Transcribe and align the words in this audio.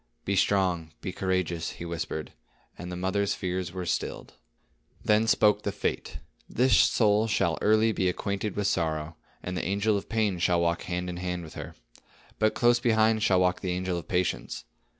"Be 0.25 0.35
strong, 0.35 0.93
be 1.01 1.11
courageous," 1.11 1.73
he 1.73 1.85
whispered; 1.85 2.33
and 2.75 2.91
the 2.91 2.95
mother's 2.95 3.35
fears 3.35 3.71
were 3.71 3.85
stilled. 3.85 4.33
Then 5.05 5.27
spoke 5.27 5.61
the 5.61 5.71
Fate: 5.71 6.17
"This 6.49 6.75
soul 6.75 7.27
shall 7.27 7.59
early 7.61 7.91
be 7.91 8.09
acquainted 8.09 8.55
with 8.55 8.65
sorrow; 8.65 9.15
and 9.43 9.55
the 9.55 9.63
angel 9.63 9.97
of 9.97 10.09
pain 10.09 10.39
shall 10.39 10.59
walk 10.61 10.85
hand 10.85 11.07
in 11.07 11.17
hand 11.17 11.43
with 11.43 11.53
her. 11.53 11.75
But 12.39 12.55
close 12.55 12.79
beside 12.79 13.21
shall 13.21 13.41
walk 13.41 13.61
the 13.61 13.73
angel 13.73 13.95
of 13.99 14.07
patience. 14.07 14.63